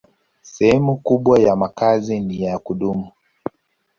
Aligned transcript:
Sehemu 0.41 0.97
kubwa 0.97 1.39
ya 1.39 1.55
makazi 1.55 2.19
ni 2.19 2.43
ya 2.43 2.59
kudumu. 2.59 3.11